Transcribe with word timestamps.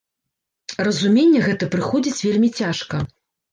Разуменне 0.87 1.43
гэта 1.49 1.69
прыходзіць 1.75 2.25
вельмі 2.27 2.53
цяжка. 2.63 3.07